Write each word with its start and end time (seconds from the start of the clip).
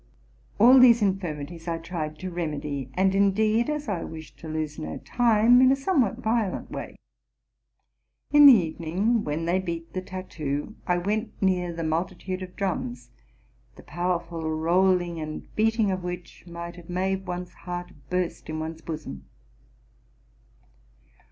All 0.59 0.79
these 0.79 1.03
infirmities 1.03 1.67
I 1.67 1.77
tried 1.77 2.17
to 2.17 2.31
remedy, 2.31 2.89
and, 2.95 3.13
indeed, 3.13 3.69
as 3.69 3.87
I 3.87 4.03
wished 4.03 4.39
to 4.39 4.47
lose 4.47 4.79
no 4.79 4.97
time, 4.97 5.61
in 5.61 5.71
a 5.71 5.75
somewhat 5.75 6.17
violent 6.17 6.71
way. 6.71 6.95
In 8.31 8.47
the 8.47 8.53
evening, 8.55 9.23
when 9.23 9.45
they 9.45 9.59
beat 9.59 9.93
the 9.93 10.01
tattoo, 10.01 10.75
I 10.87 10.97
went 10.97 11.39
near 11.39 11.71
the 11.71 11.83
multitude 11.83 12.41
of 12.41 12.55
drums, 12.55 13.11
the 13.75 13.83
powerful 13.83 14.49
rolling 14.51 15.19
and 15.19 15.55
beating 15.55 15.91
of 15.91 16.01
which 16.03 16.47
might 16.47 16.77
have 16.77 16.89
made 16.89 17.27
one's 17.27 17.53
heart 17.53 17.91
burst 18.09 18.49
in 18.49 18.59
one's 18.59 18.81
bosom. 18.81 19.25